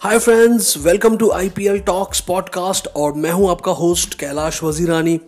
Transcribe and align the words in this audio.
Hi 0.00 0.18
friends 0.18 0.76
welcome 0.78 1.16
to 1.16 1.28
IPL 1.30 1.78
talks 1.78 2.20
podcast 2.20 2.86
और 2.96 3.12
मैं 3.14 3.30
हूँ 3.30 3.50
आपका 3.50 3.72
होस्ट 3.72 4.14
कैलाश 4.14 4.62
वजीरानी। 4.64 5.18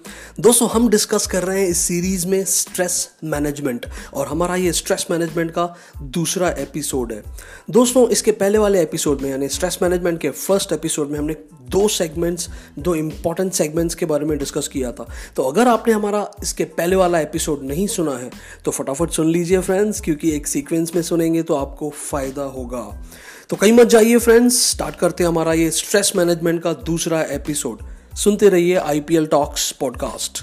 दोस्तों, 0.41 0.69
हम 0.69 0.89
डिस्कस 0.89 1.27
कर 1.27 1.43
रहे 1.43 1.61
हैं 1.61 1.67
इस 1.69 1.79
सीरीज़ 1.79 2.27
में 2.27 2.45
स्ट्रेस 2.45 2.97
मैनेजमेंट 3.25 3.87
और 4.15 4.27
हमारा 4.27 4.57
ये 4.57 4.73
स्ट्रेस 4.73 5.07
मैनेजमेंट 5.11 5.51
का 5.51 5.67
दूसरा 6.03 6.49
एपिसोड 6.51 7.13
है। 7.13 7.23
दोस्तों, 7.71 8.09
इसके 8.09 8.33
पहले 8.33 8.59
वाले 8.59 8.83
एपिसोड 8.83 9.21
में, 9.21 9.29
यानी 9.31 9.49
स्ट्रेस 9.49 9.79
मैनेजमेंट 9.83 10.21
के 10.21 10.31
फ़र्स्ट 10.31 10.73
एपिसोड 10.73 11.11
में 11.11 11.19
हमने 11.19 11.37
दो 11.71 11.87
सेगमेंट्स 11.89 12.49
दो 12.79 12.95
इंपॉर्टेंट 12.95 13.53
सेगमेंट्स 13.53 13.95
के 13.95 14.07
बारे 14.07 14.27
में 14.27 14.37
डिस्कस 14.39 14.69
किया 14.69 14.93
था। 14.93 15.07
तो 15.37 15.43
अगर 15.43 15.69
आपने 15.69 15.95
हमारा 15.95 16.27
इसके 16.43 16.65
पहले 16.79 16.97
वाला 16.97 17.21
एपिसोड 17.21 17.63
नहीं 17.63 17.87
सुना 17.87 18.17
है 18.19 18.31
तो 18.65 18.71
फटाफट 18.71 19.11
सुन 19.11 19.29
लीजिए 19.29 19.61
फ्रेंड्स 19.61 20.01
क्योंकि 20.01 20.31
एक 20.31 20.47
सीक्वेंस 20.47 20.95
में 20.95 21.03
सुनेंगे 21.03 21.43
तो 21.43 21.57
आपको 21.57 21.91
फ़ायदा 21.91 22.43
होगा। 22.57 22.89
तो 23.53 23.57
कहीं 23.57 23.73
मत 23.73 23.87
जाइए 23.87 24.19
फ्रेंड्स 24.19 24.71
स्टार्ट 24.71 24.97
करते 24.97 25.25
हैं 25.25 25.29
हमारा 25.29 25.53
ये 25.53 25.71
स्ट्रेस 25.71 26.13
मैनेजमेंट 26.17 26.63
का 26.63 26.73
दूसरा 26.73 27.23
एपिसोड 27.23 27.79
सुनते 28.17 28.49
रहिए 28.49 28.77
आईपीएल 28.77 29.27
टॉक्स 29.27 29.73
पॉडकास्ट 29.73 30.43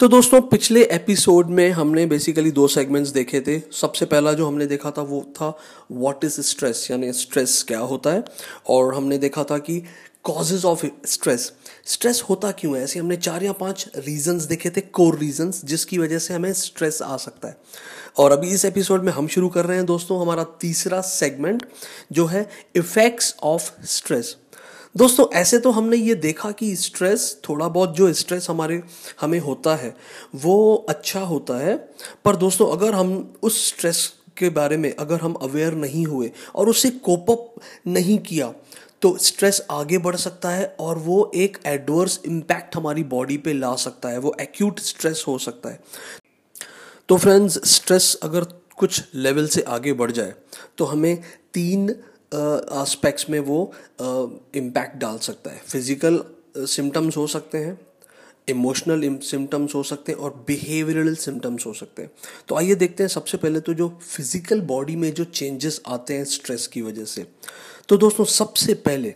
तो 0.00 0.08
दोस्तों, 0.08 0.40
पिछले 0.40 0.84
एपिसोड 0.84 1.46
में 1.46 1.70
हमने 1.70 2.06
बेसिकली 2.06 2.50
दो 2.50 2.68
सेगमेंट्स 2.68 3.10
देखे 3.10 3.40
थे। 3.40 3.62
सबसे 3.72 4.06
पहला 4.06 4.32
जो 4.32 4.46
हमने 4.46 4.66
देखा 4.66 4.90
था 4.90 5.02
वो 5.02 5.20
था 5.34 5.58
व्हाट 5.92 6.24
इज़ 6.24 6.40
स्ट्रेस 6.40 6.88
यानी 6.90 7.12
स्ट्रेस 7.12 7.64
क्या 7.68 7.78
होता 7.78 8.10
है? 8.10 8.24
और 8.68 8.94
हमने 8.94 9.18
देखा 9.18 9.44
था 9.44 9.58
कि 9.58 9.84
कॉजेज 10.24 10.64
ऑफ़ 10.64 10.86
स्ट्रेस 11.06 11.52
स्ट्रेस 11.86 12.22
होता 12.30 12.50
क्यों 12.50 12.76
है? 12.76 12.82
ऐसे 12.84 12.98
हमने 12.98 13.16
चार 13.16 13.42
या 13.42 13.52
पाँच 13.52 13.90
रीजंस 13.96 14.42
देखे 14.42 14.70
थे 14.70 14.80
कोर 14.80 15.18
रीजंस 15.18 15.60
जिसकी 15.64 15.98
वजह 15.98 16.18
से 16.18 16.34
हमें 16.34 16.52
स्ट्रेस 16.52 17.02
आ 17.02 17.16
सकता 17.16 17.48
है। 17.48 17.56
और 18.18 18.32
अभी 18.32 18.48
इस 18.48 18.64
एपिसोड 18.64 19.04
में 19.04 19.12
हम 19.12 19.28
शुरू 19.28 19.48
कर 19.48 19.64
रहे 19.64 19.76
हैं 19.76 19.86
दोस्तों, 19.86 20.20
हमारा 20.20 20.44
तीसरा 20.44 21.00
सेगमेंट 21.00 21.66
जो 22.12 22.26
है 22.26 22.48
इफेक्ट्स 22.76 23.34
ऑफ़ 23.42 23.86
स्ट्रेस 23.86 24.36
दोस्तों, 24.96 25.26
ऐसे 25.32 25.58
तो 25.58 25.70
हमने 25.70 25.96
ये 25.96 26.14
देखा 26.14 26.50
कि 26.50 26.76
स्ट्रेस 26.76 27.40
थोड़ा 27.48 27.68
बहुत 27.68 27.94
जो 27.96 28.12
स्ट्रेस 28.12 28.46
हमारे, 28.50 28.82
हमें 29.20 29.38
होता 29.38 29.76
है, 29.76 29.96
वो 30.34 30.86
अच्छा 30.88 31.20
होता 31.20 31.58
है। 31.58 31.76
पर 32.24 32.36
दोस्तों, 32.36 32.72
अगर 32.72 32.94
हम 32.94 33.34
उस 33.42 33.68
स्ट्रेस 33.68 34.12
के 34.36 34.48
बारे 34.48 34.76
में, 34.76 34.96
अगर 34.96 35.20
हम 35.20 35.32
अवेयर 35.32 35.72
नहीं 35.72 36.06
हुए 36.06 36.30
और 36.54 36.68
उसे 36.68 36.90
कोप 36.90 37.30
अप 37.30 37.54
नहीं 37.86 38.18
किया 38.18 38.52
तो 39.02 39.16
स्ट्रेस 39.18 39.60
आगे 39.70 39.98
बढ़ 39.98 40.16
सकता 40.16 40.50
है 40.50 40.66
और 40.80 40.98
वो 40.98 41.30
एक 41.36 41.58
एडवर्स 41.66 42.20
इम्पैक्ट 42.26 42.76
हमारी 42.76 43.02
बॉडी 43.06 43.36
पे 43.38 43.52
ला 43.52 43.74
सकता 43.76 44.08
है, 44.08 44.18
वो 44.18 44.34
एक्यूट 44.40 44.80
स्ट्रेस 44.80 45.24
हो 45.28 45.36
सकता 45.38 45.68
है। 45.68 45.80
तो 47.08 47.16
फ्रेंड्स 47.16 47.60
स्ट्रेस 47.66 48.14
अगर 48.22 48.44
कुछ 48.76 49.02
लेवल 49.16 49.46
से 49.48 49.62
आगे 49.68 49.92
बढ़ 49.92 50.10
जाए 50.12 50.34
तो 50.78 50.84
हमें 50.84 51.22
तीन 51.54 51.88
आस्पेक्ट्स 52.32 53.28
में 53.30 53.38
वो 53.40 53.60
इम्पैक्ट 54.00 54.96
डाल 54.96 55.18
सकता 55.20 55.50
है। 55.50 55.60
फ़िज़िकल 55.60 56.22
सिम्टम्स 56.58 57.16
हो 57.16 57.26
सकते 57.26 57.58
हैं 57.58 57.78
इमोशनल 58.48 59.18
सिम्टम्स 59.22 59.74
हो 59.74 59.82
सकते 59.82 60.12
हैं 60.12 60.18
और 60.18 60.44
बिहेवियरल 60.46 61.14
सिम्टम्स 61.16 61.66
हो 61.66 61.72
सकते 61.72 62.02
हैं। 62.02 62.10
तो 62.48 62.54
आइए 62.54 62.74
देखते 62.74 63.02
हैं 63.02 63.08
सबसे 63.08 63.38
पहले 63.38 63.60
तो 63.60 63.74
जो 63.74 63.88
फ़िज़िकल 64.02 64.60
बॉडी 64.66 64.96
में 64.96 65.12
जो 65.14 65.24
चेंजेस 65.24 65.80
आते 65.86 66.14
हैं 66.14 66.24
स्ट्रेस 66.26 66.66
की 66.66 66.82
वजह 66.82 67.04
से। 67.04 67.26
तो 67.88 67.96
दोस्तों, 67.96 68.24
सबसे 68.24 68.74
पहले 68.76 69.14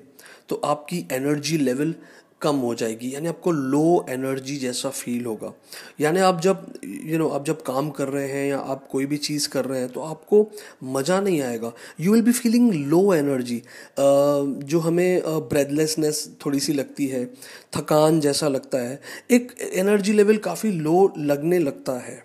तो 0.49 0.61
आपकी 0.65 1.07
एनर्जी 1.13 1.57
लेवल 1.59 1.95
कम 2.43 2.57
हो 2.59 2.75
जाएगी 2.75 3.15
यानी 3.15 3.29
आपको 3.29 3.51
लो 3.51 4.05
एनर्जी 4.11 4.57
जैसा 4.59 4.91
फील 4.91 5.25
होगा। 5.27 5.53
यानी 6.01 6.21
आप 6.21 6.41
जब 6.41 6.67
यू 6.85 6.91
you 7.03 7.19
नो 7.19 7.25
know, 7.25 7.35
आप 7.35 7.45
जब 7.47 7.63
काम 7.63 7.91
कर 7.91 8.09
रहे 8.09 8.29
हैं 8.29 8.47
या 8.49 8.59
आप 8.59 8.87
कोई 8.91 9.07
भी 9.07 9.17
चीज़ 9.19 9.49
कर 9.49 9.65
रहे 9.65 9.81
हैं 9.81 9.89
तो 9.93 10.01
आपको 10.03 10.51
मज़ा 10.85 11.21
नहीं 11.21 11.41
आएगा। 11.43 11.73
You 12.01 12.13
will 12.13 12.23
be 12.23 12.33
feeling 12.33 12.73
low 12.73 13.03
energy 13.15 13.63
जो 13.99 14.81
हमें 14.81 15.23
ब्रेथलेसनेस 15.25 16.29
थोड़ी 16.47 16.61
सी 16.61 16.73
लगती 16.73 17.07
है 17.07 17.25
थकान 17.77 18.21
जैसा 18.21 18.49
लगता 18.49 18.79
है 18.81 19.01
एक 19.31 19.55
एनर्जी 19.75 20.13
लेवल 20.13 20.37
काफ़ी 20.41 20.71
लो 20.73 21.13
लगने 21.19 21.59
लगता 21.59 21.99
है। 22.01 22.23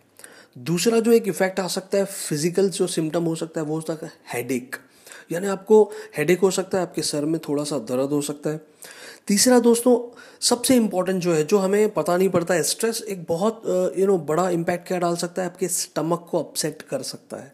दूसरा 0.58 1.00
जो 1.00 1.12
एक 1.12 1.28
इफ़ेक्ट 1.28 1.60
आ 1.60 1.68
सकता 1.70 1.98
है 1.98 2.06
फ़िज़िकल 2.06 2.70
जो 2.70 2.88
सिम्टम 2.90 3.24
हो 3.24 3.36
सकता 3.36 3.62
है 3.62 3.66
वो 3.66 3.76
हो 3.76 3.82
सकता 3.82 4.06
है 4.06 4.12
हेडेक 4.34 4.76
यानी 5.32 5.48
आपको 5.48 5.84
हेडेक 6.18 6.40
हो 6.40 6.50
सकता 6.52 6.78
है 6.78 6.84
आपके 6.84 7.02
सर 7.04 7.26
में 7.26 7.40
थोड़ा 7.48 7.64
सा 7.64 7.78
दर्द 7.80 8.12
हो 8.12 8.22
सकता 8.22 8.50
है। 8.50 8.62
तीसरा 9.28 9.60
दोस्तों, 9.60 9.98
सबसे 10.42 10.76
इंपॉर्टेंट 10.76 11.22
जो 11.22 11.34
है, 11.34 11.44
जो 11.44 11.58
हमें 11.58 11.94
पता 11.94 12.16
नहीं 12.18 12.30
पड़ता 12.30 12.54
है 12.54 12.64
स्ट्रेस 12.64 13.02
एक 13.10 13.26
बहुत 13.30 13.62
यू 13.98 14.06
नो 14.08 14.18
बड़ा 14.18 14.50
इम्पैक्ट 14.50 14.88
क्या 14.88 15.00
डाल 15.00 15.16
सकता 15.16 15.42
है, 15.42 15.50
आपके 15.50 15.68
स्टमक 15.68 16.28
को 16.32 16.40
अपसेट 16.40 16.82
कर 16.82 17.02
सकता 17.02 17.38
है। 17.38 17.54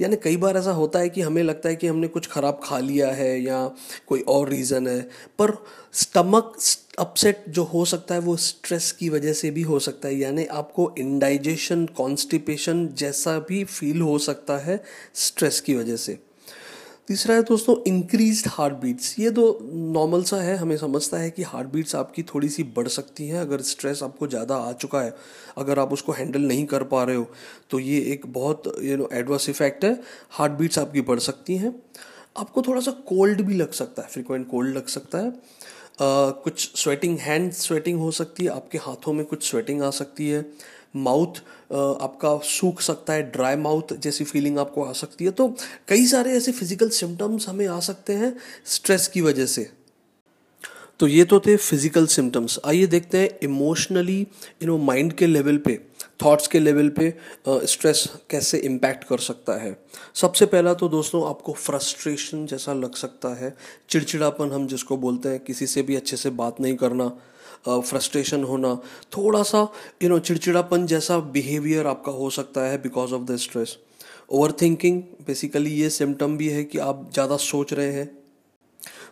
यानी 0.00 0.16
कई 0.16 0.36
बार 0.36 0.56
ऐसा 0.56 0.72
होता 0.72 0.98
है 0.98 1.08
कि 1.08 1.20
हमें 1.20 1.42
लगता 1.42 1.68
है 1.68 1.76
कि 1.76 1.86
हमने 1.86 2.08
कुछ 2.08 2.28
ख़राब 2.28 2.60
खा 2.64 2.78
लिया 2.78 3.10
है 3.10 3.40
या 3.42 3.70
कोई 4.06 4.20
और 4.28 4.48
रीज़न 4.48 4.86
है, 4.88 5.00
पर 5.38 5.56
स्टमक 5.92 6.56
अपसेट 6.98 7.44
जो 7.48 7.62
हो 7.64 7.84
सकता 7.84 8.14
है, 8.14 8.20
वो 8.20 8.36
स्ट्रेस 8.36 8.90
की 8.92 9.08
वजह 9.08 9.32
से 9.32 9.50
भी 9.50 9.62
हो 9.62 9.78
सकता 9.78 10.08
है। 10.08 10.18
यानी 10.18 10.44
आपको 10.52 10.92
इंडाइजेशन 10.98 11.86
कॉन्स्टिपेशन 11.96 12.86
जैसा 12.94 13.38
भी 13.38 13.64
फील 13.64 14.00
हो 14.00 14.18
सकता 14.18 14.58
है 14.58 14.82
स्ट्रेस 15.14 15.60
की 15.60 15.74
वजह 15.74 15.96
से। 15.96 16.18
तीसरा 17.08 17.34
है 17.34 17.42
दोस्तों 17.42 17.76
इंक्रीज 17.86 18.42
हार्ट 18.46 18.74
बीट्स 18.74 19.18
ये 19.18 19.30
तो 19.30 19.42
नॉर्मल 19.94 20.22
सा 20.24 20.36
है 20.36 20.56
हमें 20.56 20.76
समझता 20.76 21.18
है 21.18 21.30
कि 21.30 21.42
हार्ट 21.42 21.68
बीट्स 21.68 21.94
आपकी 21.94 22.22
थोड़ी 22.22 22.48
सी 22.48 22.62
बढ़ 22.76 22.88
सकती 22.88 23.26
हैं 23.28 23.40
अगर 23.40 23.60
स्ट्रेस 23.62 24.02
आपको 24.02 24.26
ज़्यादा 24.26 24.56
आ 24.56 24.72
चुका 24.74 25.00
है 25.00 25.14
अगर 25.58 25.78
आप 25.78 25.92
उसको 25.92 26.12
हैंडल 26.12 26.42
नहीं 26.42 26.64
कर 26.66 26.84
पा 26.84 27.02
रहे 27.04 27.16
हो 27.16 27.26
तो 27.70 27.78
ये 27.78 28.00
एक 28.12 28.26
बहुत 28.32 28.72
यू 28.82 28.96
नो 28.96 29.08
एडवर्स 29.12 29.48
इफ़ेक्ट 29.48 29.84
है। 29.84 29.92
हार्ट 30.30 30.52
बीट्स 30.52 30.78
आपकी 30.78 31.00
बढ़ 31.00 31.18
सकती 31.18 31.56
हैं। 31.56 31.74
आपको 32.36 32.62
थोड़ा 32.62 32.80
सा 32.80 32.90
कोल्ड 33.08 33.42
भी 33.42 33.54
लग 33.54 33.72
सकता 33.72 34.02
है 34.02 34.08
फ्रिक्वेंट 34.08 34.48
कोल्ड 34.50 34.76
लग 34.76 34.86
सकता 34.86 35.18
है। 35.18 35.28
आ, 35.28 36.30
कुछ 36.44 36.70
स्वेटिंग 36.76 37.18
हैंड 37.18 37.50
स्वेटिंग 37.52 37.98
हो 38.00 38.10
सकती 38.12 38.44
है 38.44 38.50
आपके 38.50 38.78
हाथों 38.78 39.12
में 39.12 39.24
कुछ 39.26 39.50
स्वेटिंग 39.50 39.82
आ 39.82 39.90
सकती 39.92 40.28
है। 40.28 40.44
माउथ 40.96 41.38
आपका 41.72 42.36
सूख 42.46 42.80
सकता 42.80 43.12
है 43.12 43.22
ड्राई 43.30 43.56
माउथ 43.58 43.92
जैसी 43.98 44.24
फीलिंग 44.24 44.58
आपको 44.58 44.84
आ 44.84 44.92
सकती 44.94 45.24
है। 45.24 45.30
तो 45.30 45.48
कई 45.88 46.06
सारे 46.06 46.32
ऐसे 46.32 46.52
फ़िज़िकल 46.52 46.88
सिम्टम्स 46.90 47.48
हमें 47.48 47.66
आ 47.68 47.78
सकते 47.82 48.12
हैं 48.14 48.34
स्ट्रेस 48.66 49.08
की 49.08 49.20
वजह 49.20 49.46
से। 49.46 49.70
तो 51.00 51.06
ये 51.06 51.24
तो 51.24 51.40
थे 51.40 51.56
फ़िज़िकल 51.56 52.06
सिम्टम्स 52.08 52.58
आइए 52.64 52.86
देखते 52.86 53.18
हैं 53.18 53.38
इमोशनली 53.44 54.20
यू 54.20 54.66
नो 54.66 54.76
माइंड 54.80 55.12
के 55.12 55.26
लेवल 55.26 55.56
पे 55.58 55.78
थॉट्स 56.22 56.46
के 56.48 56.58
लेवल 56.60 56.88
पे 56.90 57.08
स्ट्रेस 57.48 58.02
uh, 58.04 58.20
कैसे 58.30 58.58
इम्पैक्ट 58.58 59.04
कर 59.04 59.18
सकता 59.18 59.52
है। 59.62 59.76
सबसे 60.14 60.46
पहला 60.46 60.74
तो 60.74 60.88
दोस्तों 60.88 61.26
आपको 61.28 61.52
फ्रस्ट्रेशन 61.52 62.46
जैसा 62.46 62.72
लग 62.74 62.94
सकता 62.94 63.34
है। 63.34 63.54
चिड़चिड़ापन 63.90 64.52
हम 64.52 64.66
जिसको 64.66 64.96
बोलते 64.96 65.28
हैं 65.28 65.40
किसी 65.40 65.66
से 65.66 65.82
भी 65.82 65.96
अच्छे 65.96 66.16
से 66.16 66.30
बात 66.32 66.60
नहीं 66.60 66.76
करना। 66.76 67.10
फ्रस्ट्रेशन 67.66 68.42
होना, 68.44 68.74
थोड़ा 69.16 69.42
सा 69.42 69.66
यू 70.02 70.08
नो 70.08 70.18
चिड़चिड़ापन 70.20 70.86
जैसा 70.86 71.18
बिहेवियर 71.18 71.86
आपका 71.86 72.12
हो 72.12 72.30
सकता 72.30 72.66
है 72.66 72.82
because 72.82 73.14
of 73.14 73.22
the 73.22 73.36
stress 73.38 73.76
over 74.30 74.52
thinking 74.60 75.00
basically 75.26 75.70
ये 75.72 75.88
सिम्टम 75.90 76.36
भी 76.36 76.48
है 76.48 76.62
कि 76.64 76.78
आप 76.80 77.08
ज़्यादा 77.12 77.36
सोच 77.36 77.72
रहे 77.72 77.92
हैं। 77.92 78.10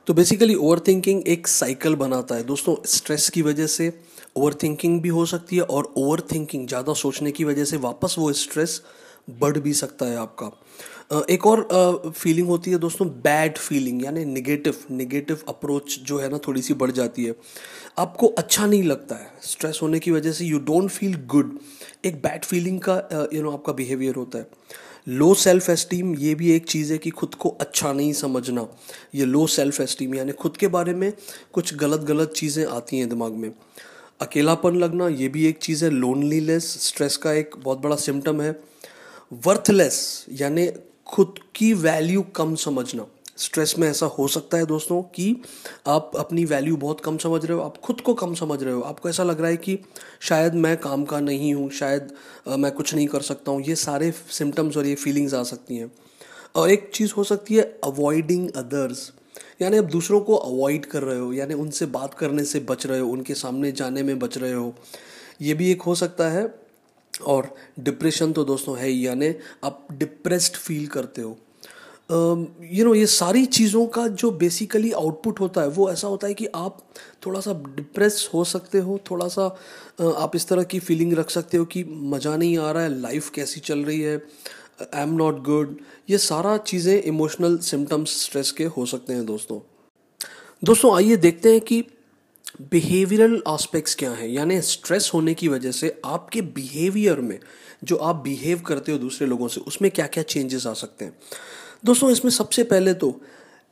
तो 0.07 0.15
बेसिकली 0.15 0.55
ओवर 0.55 0.81
थिंकिंग 0.87 1.23
एक 1.29 1.47
साइकिल 1.49 1.95
बनाता 1.95 2.35
है। 2.35 2.45
दोस्तों 2.45 2.75
स्ट्रेस 2.87 3.29
की 3.31 3.43
वजह 3.43 3.67
से 3.67 3.93
ओवर 4.37 4.55
थिंकिंग 4.62 5.01
भी 5.01 5.09
हो 5.09 5.25
सकती 5.27 5.57
है 5.57 5.62
और 5.62 5.93
ओवर 5.97 6.21
थिंकिंग 6.33 6.67
ज़्यादा 6.69 6.93
सोचने 6.95 7.31
की 7.31 7.45
वजह 7.45 7.65
से 7.65 7.77
वापस 7.79 8.15
वो 8.19 8.33
स्ट्रेस 8.35 8.81
बढ़ 9.28 9.59
भी 9.59 9.72
सकता 9.75 10.06
है 10.06 10.16
आपका। 10.16 10.50
एक 11.31 11.47
और 11.47 12.12
फीलिंग 12.16 12.49
होती 12.49 12.71
है 12.71 12.78
दोस्तों 12.78 13.09
बैड 13.22 13.59
फीलिंग 13.59 14.05
यानी 14.05 14.25
निगेटिव 14.25 14.77
निगेटिव 14.91 15.41
अप्रोच 15.49 15.99
जो 16.03 16.19
है 16.19 16.28
ना 16.28 16.38
थोड़ी 16.47 16.62
सी 16.62 16.75
बढ़ 16.75 16.91
जाती 16.91 17.25
है। 17.25 17.34
आपको 17.99 18.27
अच्छा 18.28 18.66
नहीं 18.66 18.82
लगता 18.82 19.15
है। 19.15 19.31
स्ट्रेस 19.43 19.78
होने 19.82 19.99
की 19.99 20.11
वजह 20.11 20.32
से 20.32 20.44
यू 20.44 20.58
डोंट 20.61 20.91
फील 20.91 21.17
गुड 21.26 21.58
एक 22.05 22.17
बैड 22.17 22.44
फीलिंग 22.44 22.81
का 22.81 23.29
यू 23.35 23.43
नो 23.43 23.50
आपका 23.50 23.73
बिहेवियर 23.73 24.14
होता 24.14 24.38
है। 24.38 24.47
लो 25.08 25.32
सेल्फ 25.35 25.69
एस्टीम 25.70 26.14
ये 26.14 26.35
भी 26.35 26.50
एक 26.52 26.67
चीज़ 26.67 26.93
है 26.93 26.99
कि 26.99 27.11
खुद 27.11 27.35
को 27.35 27.49
अच्छा 27.61 27.93
नहीं 27.93 28.12
समझना। 28.12 28.67
ये 29.14 29.25
लो 29.25 29.47
सेल्फ 29.47 29.81
एस्टीम 29.81 30.14
यानी 30.14 30.32
खुद 30.32 30.56
के 30.56 30.69
बारे 30.69 30.94
में 30.94 31.12
कुछ 31.52 31.75
गलत 31.75 32.00
गलत 32.00 32.32
चीज़ें 32.37 32.64
आती 32.67 32.99
हैं 32.99 33.08
दिमाग 33.08 33.32
में। 33.32 33.50
अकेलापन 34.20 34.76
लगना 34.76 35.08
ये 35.08 35.29
भी 35.29 35.47
एक 35.47 35.58
चीज़ 35.58 35.85
है। 35.85 35.91
लोनलीनेस 35.91 36.76
स्ट्रेस 36.82 37.17
का 37.17 37.32
एक 37.32 37.56
बहुत 37.58 37.79
बड़ा 37.79 37.97
सिम्टम 37.97 38.41
है। 38.43 38.61
वर्थलेस 39.32 40.26
यानी 40.32 40.67
खुद 41.06 41.34
की 41.55 41.73
वैल्यू 41.75 42.23
कम 42.23 42.55
समझना। 42.55 43.06
स्ट्रेस 43.37 43.75
में 43.79 43.88
ऐसा 43.88 44.06
हो 44.06 44.26
सकता 44.29 44.56
है 44.56 44.67
दोस्तों 44.67 45.02
कि 45.02 45.37
आप 45.87 46.12
अपनी 46.19 46.44
वैल्यू 46.44 46.76
बहुत 46.76 47.00
कम 47.00 47.17
समझ 47.19 47.44
रहे 47.44 47.56
हो 47.56 47.62
आप 47.62 47.79
खुद 47.79 48.00
को 48.00 48.14
कम 48.14 48.34
समझ 48.34 48.62
रहे 48.62 48.75
हो। 48.75 48.81
आपको 48.81 49.08
ऐसा 49.08 49.23
लग 49.23 49.40
रहा 49.40 49.50
है 49.50 49.56
कि 49.56 49.79
शायद 50.20 50.55
मैं 50.55 50.76
काम 50.76 51.05
का 51.05 51.20
नहीं 51.20 51.55
हूँ 51.55 51.70
शायद 51.70 52.12
आ, 52.49 52.56
मैं 52.56 52.73
कुछ 52.73 52.94
नहीं 52.94 53.06
कर 53.06 53.20
सकता 53.20 53.52
हूँ। 53.52 53.62
ये 53.62 53.75
सारे 53.75 54.12
सिम्टम्स 54.31 54.76
और 54.76 54.87
ये 54.87 54.94
फीलिंग्स 54.94 55.35
आ 55.35 55.43
सकती 55.43 55.76
हैं। 55.76 55.93
और 56.56 56.70
एक 56.70 56.90
चीज़ 56.94 57.12
हो 57.17 57.25
सकती 57.25 57.55
है 57.55 57.62
अवॉइडिंग 57.85 58.49
अदर्स 58.50 59.12
यानी 59.62 59.76
आप 59.76 59.85
दूसरों 59.85 60.20
को 60.20 60.37
अवॉइड 60.37 60.87
कर 60.87 61.02
रहे 61.02 61.19
हो 61.19 61.32
यानी 61.32 61.55
उनसे 61.55 61.87
बात 61.87 62.14
करने 62.14 62.44
से 62.44 62.61
बच 62.61 62.87
रहे 62.87 63.00
हो 63.00 63.08
उनके 63.08 63.35
सामने 63.35 63.73
जाने 63.73 64.02
में 64.02 64.19
बच 64.19 64.38
रहे 64.38 64.52
हो। 64.52 64.75
ये 65.43 65.55
भी 65.55 65.70
एक 65.70 65.82
हो 65.82 65.94
सकता 65.94 66.28
है। 66.31 66.62
और 67.14 67.55
डिप्रेशन 67.81 68.32
तो 68.32 68.44
दोस्तों 68.44 68.76
है 68.79 68.88
ही, 68.88 69.06
यानी 69.06 69.35
आप 69.64 69.87
डिप्रेस्ड 69.93 70.56
फील 70.56 70.87
करते 70.88 71.23
हो। 71.23 71.38
यू 72.11 72.85
नो 72.85 72.94
ये 72.94 73.06
सारी 73.06 73.44
चीज़ों 73.47 73.87
का 73.87 74.06
जो 74.09 74.31
बेसिकली 74.32 74.91
आउटपुट 74.93 75.41
होता 75.41 75.61
है, 75.61 75.69
वो 75.69 75.91
ऐसा 75.91 76.09
होता 76.09 76.26
है 76.26 76.35
कि 76.35 76.47
आप 76.47 76.79
थोड़ा 77.26 77.41
सा 77.41 77.53
डिप्रेस 77.76 78.29
हो 78.35 78.44
सकते 78.44 78.79
हो 78.79 78.99
थोड़ा 79.11 79.29
सा 79.29 79.44
आप 80.00 80.37
इस 80.37 80.49
तरह 80.49 80.62
की 80.64 80.79
फीलिंग 80.81 81.12
रख 81.12 81.31
सकते 81.31 81.56
हो 81.56 81.64
कि 81.67 81.85
मज़ा 81.85 82.37
नहीं 82.37 82.59
आ 82.59 82.70
रहा 82.70 82.82
है 82.82 83.00
लाइफ 83.00 83.31
कैसी 83.35 83.61
चल 83.61 83.85
रही 83.85 84.00
है 84.00 84.17
आई 84.85 85.03
एम 85.03 85.14
नॉट 85.17 85.43
गुड 85.44 85.76
ये 86.11 86.19
सारा 86.19 86.56
चीज़ें 86.59 87.03
इमोशनल 87.03 87.59
सिम्टम्स 87.62 88.20
स्ट्रेस 88.23 88.50
के 88.53 88.64
हो 88.67 88.87
सकते 88.87 89.12
हैं 89.12 89.25
दोस्तों। 89.26 89.59
दोस्तों, 90.62 90.94
आइए 90.97 91.17
देखते 91.17 91.53
हैं 91.53 91.61
कि 91.61 91.85
बिहेवियरल 92.62 93.43
आस्पेक्ट्स 93.49 93.94
क्या 93.94 94.10
हैं? 94.10 94.28
यानी 94.28 94.60
स्ट्रेस 94.62 95.10
होने 95.14 95.34
की 95.34 95.49
वजह 95.49 95.72
से 95.72 96.00
आपके 96.04 96.43
बिहेवियर 96.43 97.20
में, 97.20 97.38
जो 97.84 97.96
आप 97.99 98.16
बिहेव 98.16 98.60
करते 98.66 98.93
हो 98.93 98.99
दूसरे 98.99 99.26
लोगों 99.26 99.49
से, 99.49 99.60
उसमें 99.62 99.90
क्या 99.90 100.06
क्या 100.06 100.22
चेंजेस 100.25 100.66
आ 100.66 100.72
सकते 100.75 101.04
हैं? 101.04 101.14
दोस्तों, 101.84 102.10
इसमें 102.10 102.31
सबसे 102.32 102.64
पहले 102.64 102.94
तो 102.94 103.20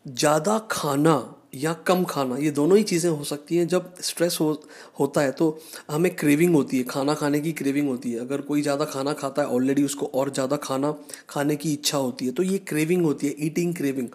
ज़्यादा 0.07 0.59
खाना 0.71 1.37
या 1.55 1.73
कम 1.87 2.05
खाना, 2.05 2.37
ये 2.37 2.51
दोनों 2.51 2.77
ही 2.79 2.83
चीज़ें 2.85 3.11
हो 3.11 3.25
सकती 3.25 3.57
हैं। 3.57 3.67
जब 3.69 3.95
स्ट्रेस 4.01 4.37
हो, 4.41 4.53
होता 5.01 5.21
है 5.21 5.31
तो 5.33 5.59
हमें 5.91 6.15
क्रेविंग 6.17 6.55
होती 6.55 6.79
है, 6.79 6.85
खाना 6.85 7.15
खाने 7.15 7.41
की 7.41 7.53
क्रेविंग 7.53 7.89
होती 7.89 8.13
है। 8.13 8.19
अगर 8.21 8.41
कोई 8.41 8.63
ज़्यादा 8.63 8.85
खाना 8.85 9.13
खाता 9.13 9.43
है 9.43 9.49
ऑलरेडी 9.49 9.85
उसको 9.85 10.07
और 10.15 10.31
ज़्यादा 10.33 10.57
खाना 10.59 10.95
खाने 11.29 11.57
की 11.57 11.73
इच्छा 11.73 11.99
होती 11.99 12.27
है 12.27 12.33
तो 12.33 12.43
ये 12.43 12.59
क्रेविंग 12.69 13.05
होती 13.05 13.27
है 13.27 13.35
eating 13.47 13.75
craving 13.75 14.09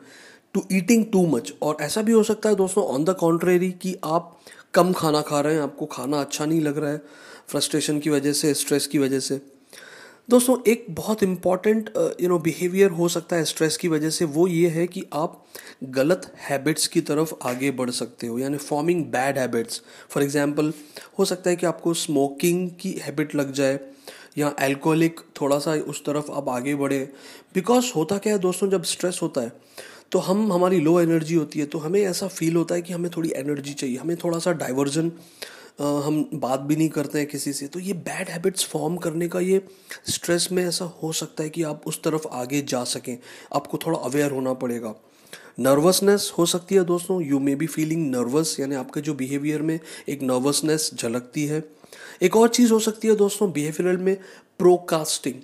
to 0.56 0.64
eating 0.72 1.06
too 1.14 1.26
much 1.28 1.54
और 1.62 1.78
ऐसा 1.82 2.02
भी 2.02 2.12
हो 2.12 2.24
सकता 2.24 2.50
है 2.50 2.56
दोस्तों 2.56 2.86
ऑन 2.86 3.04
द 3.06 3.16
कॉन्ट्रेरी 3.20 3.72
कि 3.72 3.96
आप 4.06 4.38
कम 4.74 4.94
खाना 4.94 5.22
खा 5.22 5.40
रहे 5.42 5.54
हैं, 5.54 5.62
आपको 5.62 5.86
खाना 5.86 6.22
अच्छा 6.22 6.46
नहीं 6.46 6.62
लग 6.62 6.78
रहा 6.78 6.92
है 6.92 7.02
फ्रस्ट्रेशन 7.48 8.00
की 8.00 8.10
वजह 8.10 8.34
से 8.34 8.54
स्ट्रेस 8.54 8.88
की 8.88 8.98
वजह 9.00 9.20
से। 9.20 9.42
दोस्तों, 10.30 10.58
एक 10.68 10.86
बहुत 10.90 11.24
इंपॉर्टेंट 11.24 11.90
यू 12.22 12.30
नो 12.30 12.38
बिहेवियर 12.40 12.92
हो 12.92 13.08
सकता 13.08 13.36
है 13.36 13.44
स्ट्रेस 13.46 13.78
की 13.78 13.88
वजह 13.88 14.10
से, 14.10 14.26
वो 14.26 14.48
ये 14.48 14.70
है 14.70 14.86
कि 14.88 15.04
आप 15.14 15.44
गलत 15.84 16.32
हैबिट्स 16.40 16.88
की 16.88 17.02
तरफ़ 17.02 17.34
आगे 17.44 17.72
बढ़ 17.72 17.90
सकते 17.92 18.28
हो, 18.28 18.38
यानी 18.40 18.58
forming 18.60 19.04
bad 19.06 19.38
habits 19.38 19.82
for 20.10 20.24
example 20.24 20.74
हो 21.20 21.26
सकता 21.26 21.50
है 21.50 21.56
कि 21.56 21.66
आपको 21.66 21.94
स्मोकिंग 21.96 22.70
की 22.80 22.92
हैबिट 23.02 23.36
लग 23.36 23.52
जाए, 23.54 23.80
या 24.38 24.54
एल्कोहलिक 24.62 25.20
थोड़ा 25.42 25.60
सा 25.60 25.74
उस 25.90 26.04
तरफ़ 26.06 26.32
आप 26.32 26.50
आगे 26.50 26.76
बढ़े। 26.76 27.00
बिकॉज़ 27.56 27.92
होता 27.96 28.18
क्या 28.18 28.34
है 28.34 28.40
दोस्तों, 28.40 28.70
जब 28.70 28.84
स्ट्रेस 28.86 29.20
होता 29.22 29.42
है 29.42 29.52
तो 30.12 30.20
हम, 30.20 30.52
हमारी 30.54 30.80
लो 30.80 31.00
एनर्जी 31.00 31.36
होती 31.36 31.60
है 31.60 31.66
तो 31.66 31.78
हमें 31.78 32.02
ऐसा 32.02 32.28
फील 32.28 32.56
होता 32.56 32.76
है 32.76 32.82
कि 32.82 32.94
हमें 32.94 33.10
थोड़ी 33.18 33.32
एनर्जी 33.36 33.74
चाहिए, 33.74 33.98
हमें 33.98 34.16
थोड़ा 34.18 34.40
सा 34.40 34.52
डाइवर्जन 34.54 35.12
हम 35.80 36.30
बात 36.34 36.60
भी 36.60 36.76
नहीं 36.76 36.90
करते 36.90 37.20
हैं 37.20 37.28
किसी 37.28 37.54
से। 37.54 37.68
तो 37.68 37.80
ये 37.80 37.94
बैड 37.94 38.30
हैबिट्स 38.30 38.66
फॉर्म 38.66 38.96
करने 38.98 39.28
का 39.28 39.40
ये 39.40 39.62
स्ट्रेस 40.10 40.48
में 40.52 40.64
ऐसा 40.66 40.86
हो 41.02 41.12
सकता 41.12 41.44
है 41.44 41.50
कि 41.50 41.64
आप 41.64 41.82
उस 41.88 42.02
तरफ़ 42.04 42.28
आगे 42.28 42.62
जा 42.62 42.84
सकें। 42.84 43.18
आपको 43.54 43.78
थोड़ा 43.78 43.98
अवेयर 44.00 44.32
होना 44.32 44.54
पड़ेगा। 44.54 44.94
नर्वसनेस 45.60 46.32
हो 46.38 46.46
सकती 46.46 46.76
है 46.76 46.84
दोस्तों 46.84 47.22
you 47.22 47.40
may 47.40 47.56
be 47.56 47.68
feeling 47.68 48.10
nervous 48.12 48.56
यानी 48.60 48.76
आपके 48.76 49.02
जो 49.02 49.14
बिहेवियर 49.14 49.62
में 49.62 49.80
एक 50.10 50.22
नर्वसनेस 50.22 50.90
झलकती 50.96 51.46
है। 51.46 51.64
एक 52.22 52.36
और 52.36 52.48
चीज़ 52.50 52.72
हो 52.74 52.80
सकती 52.80 53.08
है 53.08 53.16
दोस्तों 53.16 53.52
बिहेवियरल 53.52 53.98
में 53.98 54.16
प्रोकास्टिंग 54.60 55.36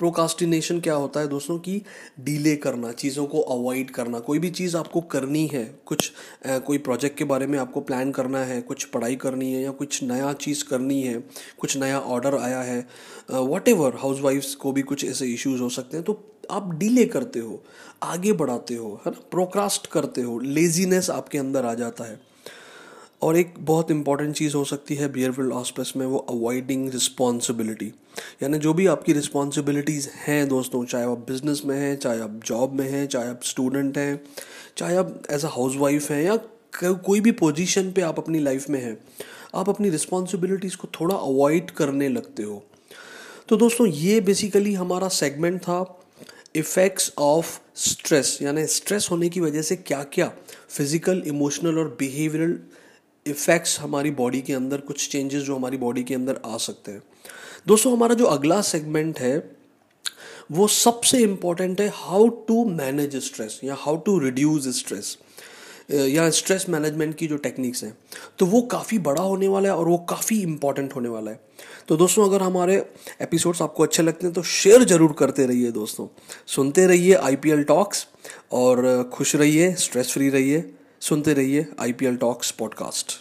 प्रोकास्टिनेशन 0.00 0.80
क्या 0.80 0.94
होता 0.94 1.20
है 1.20 1.28
दोस्तों 1.28 1.58
की 1.58 1.76
डिले 2.20 2.54
करना 2.56 2.92
चीज़ों 2.92 3.26
को 3.26 3.40
अवॉइड 3.54 3.90
करना। 3.90 4.18
कोई 4.20 4.38
भी 4.38 4.50
चीज़ 4.50 4.76
आपको 4.76 5.00
करनी 5.12 5.46
है 5.46 5.64
कुछ 5.86 6.10
आ, 6.46 6.58
कोई 6.58 6.78
प्रोजेक्ट 6.78 7.18
के 7.18 7.24
बारे 7.24 7.46
में 7.46 7.58
आपको 7.58 7.80
प्लान 7.80 8.12
करना 8.12 8.44
है 8.44 8.60
कुछ 8.62 8.84
पढ़ाई 8.84 9.16
करनी 9.16 9.52
है 9.52 9.62
या 9.62 9.70
कुछ 9.72 10.02
नया 10.02 10.32
चीज़ 10.32 10.64
करनी 10.64 11.00
है 11.02 11.18
कुछ 11.58 11.76
नया 11.76 11.98
ऑर्डर 11.98 12.36
आया 12.38 12.60
है 12.62 12.86
वॉट 13.30 13.68
एवर 13.68 13.96
हाउस 13.96 14.20
वाइफ्स 14.20 14.54
को 14.54 14.72
भी 14.72 14.82
कुछ 14.82 15.04
ऐसे 15.04 15.26
इश्यूज़ 15.26 15.60
हो 15.62 15.68
सकते 15.68 15.96
हैं 15.96 16.04
तो 16.04 16.18
आप 16.50 16.74
डिले 16.74 17.04
करते 17.06 17.38
हो 17.38 17.62
आगे 18.02 18.32
बढ़ाते 18.32 18.74
हो 18.74 18.88
है 19.06 19.10
ना? 19.12 19.20
प्रोक्रास्ट 19.30 19.86
करते 19.86 20.22
हो 20.22 20.38
लेजीनेस 20.38 21.10
आपके 21.10 21.38
अंदर 21.38 21.64
आ 21.64 21.74
जाता 21.74 22.04
है। 22.04 22.20
और 23.22 23.36
एक 23.36 23.54
बहुत 23.60 23.90
इंपॉर्टेंट 23.90 24.34
चीज़ 24.36 24.54
हो 24.56 24.64
सकती 24.64 24.94
है 24.94 25.08
बिहेवियरल 25.12 25.52
आस्पेक्ट्स 25.52 25.96
में, 25.96 26.04
वो 26.06 26.18
अवॉइडिंग 26.30 26.88
रिस्पॉन्सिबिलिटी 26.90 27.92
यानी 28.42 28.58
जो 28.58 28.72
भी 28.74 28.86
आपकी 28.86 29.12
रिस्पॉन्सिबिलिटीज़ 29.12 30.08
हैं 30.26 30.46
दोस्तों, 30.48 30.84
चाहे 30.84 31.04
आप 31.04 31.24
बिज़नेस 31.28 31.62
में 31.66 31.76
हैं, 31.76 31.96
चाहे 31.96 32.20
आप 32.20 32.40
जॉब 32.46 32.72
में 32.72 32.88
हैं, 32.90 33.06
चाहे 33.06 33.28
आप 33.28 33.40
स्टूडेंट 33.44 33.98
हैं, 33.98 34.20
चाहे 34.76 34.96
आप 34.96 35.22
एज 35.30 35.44
अ 35.44 35.48
हाउस 35.48 35.76
वाइफ 35.76 36.10
हैं 36.10 36.22
या 36.22 36.36
कोई 36.76 37.20
भी 37.20 37.30
पोजीशन 37.34 37.92
पे 37.92 38.00
आप 38.02 38.18
अपनी 38.18 38.38
लाइफ 38.38 38.68
में 38.70 38.80
हैं, 38.82 38.96
आप 39.54 39.68
अपनी 39.68 39.90
रिस्पॉन्सिबिलिटीज़ 39.90 40.76
को 40.76 40.88
थोड़ा 41.00 41.14
अवॉइड 41.14 41.70
करने 41.72 42.08
लगते 42.08 42.42
हो। 42.42 42.62
तो 43.48 43.56
दोस्तों, 43.56 43.86
ये 43.86 44.20
बेसिकली 44.20 44.74
हमारा 44.74 45.08
सेगमेंट 45.10 45.60
था 45.62 45.84
इफ़ेक्ट्स 46.56 47.12
ऑफ़ 47.18 47.58
स्ट्रेस 47.78 48.38
यानी 48.42 48.66
स्ट्रेस 48.68 49.08
होने 49.10 49.28
की 49.28 49.40
वजह 49.40 49.62
से 49.62 49.76
क्या 49.76 50.02
क्या 50.12 50.32
फ़िज़िकल 50.68 51.22
इमोशनल 51.26 51.78
और 51.78 51.96
बिहेवियरल 51.98 52.58
इफ़ेक्ट्स 53.26 53.78
हमारी 53.80 54.10
बॉडी 54.12 54.40
के 54.40 54.52
अंदर, 54.52 54.80
कुछ 54.80 55.08
चेंजेस 55.08 55.42
जो 55.42 55.56
हमारी 55.56 55.76
बॉडी 55.76 56.02
के 56.02 56.14
अंदर 56.14 56.40
आ 56.46 56.56
सकते 56.58 56.92
हैं। 56.92 57.02
दोस्तों, 57.66 57.92
हमारा 57.92 58.14
जो 58.14 58.24
अगला 58.26 58.60
सेगमेंट 58.62 59.18
है, 59.20 59.38
वो 60.52 60.66
सबसे 60.68 61.18
इंपॉर्टेंट 61.18 61.80
है 61.80 61.88
हाउ 61.94 62.28
टू 62.48 62.64
मैनेज 62.66 63.16
स्ट्रेस 63.24 63.60
या 63.64 63.74
हाउ 63.78 63.96
टू 63.96 64.18
रिड्यूस 64.18 64.68
स्ट्रेस 64.78 65.16
या 65.90 66.28
स्ट्रेस 66.30 66.64
मैनेजमेंट 66.68 67.14
की 67.16 67.26
जो 67.26 67.36
टेक्निक्स 67.38 67.82
हैं। 67.84 67.96
तो 68.38 68.46
वो 68.46 68.60
काफ़ी 68.72 68.98
बड़ा 69.00 69.22
होने 69.22 69.48
वाला 69.48 69.68
है 69.68 69.74
और 69.76 69.88
वो 69.88 69.96
काफ़ी 70.10 70.40
इंपॉर्टेंट 70.42 70.94
होने 70.94 71.08
वाला 71.08 71.30
है। 71.30 71.40
तो 71.88 71.96
दोस्तों, 71.96 72.24
अगर 72.24 72.42
हमारे 72.42 72.76
एपिसोड्स 73.22 73.62
आपको 73.62 73.82
अच्छे 73.82 74.02
लगते 74.02 74.26
हैं 74.26 74.34
तो 74.34 74.42
शेयर 74.42 74.84
ज़रूर 74.84 75.12
करते 75.12 75.46
रहिए 75.46 75.70
दोस्तों। 75.72 76.06
सुनते 76.46 76.86
रहिए 76.86 77.14
आईपीएल 77.14 77.62
टॉक्स 77.64 78.06
और 78.52 79.10
खुश 79.12 79.34
रहिए 79.36 79.72
स्ट्रेस 79.76 80.12
फ्री 80.12 80.28
रहिए। 80.28 80.60
सुनते 81.00 81.34
रहिए 81.34 81.66
I 81.80 81.92
P 81.92 82.06
L 82.06 82.16
talks 82.16 82.50
podcast 82.50 83.20